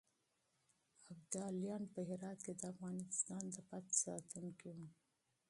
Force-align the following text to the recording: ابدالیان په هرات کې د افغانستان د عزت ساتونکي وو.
ابدالیان 1.13 1.83
په 1.93 1.99
هرات 2.09 2.39
کې 2.45 2.53
د 2.55 2.61
افغانستان 2.73 3.43
د 3.55 3.57
عزت 3.71 3.85
ساتونکي 4.03 4.69
وو. 4.75 4.87